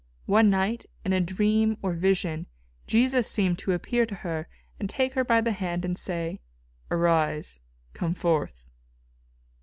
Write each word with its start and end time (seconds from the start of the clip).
One 0.25 0.49
night, 0.49 0.87
in 1.05 1.13
a 1.13 1.21
dream 1.21 1.77
or 1.83 1.93
vision, 1.93 2.47
Jesus 2.87 3.29
seemed 3.29 3.59
to 3.59 3.71
appear 3.71 4.07
to 4.07 4.15
her 4.15 4.47
and 4.79 4.89
take 4.89 5.13
her 5.13 5.23
by 5.23 5.41
the 5.41 5.51
hand 5.51 5.85
and 5.85 5.95
say, 5.95 6.39
"Arise, 6.89 7.59
come 7.93 8.15
forth." 8.15 8.65